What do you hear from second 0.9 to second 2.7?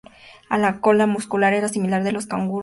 muscular era similar a la de los canguros.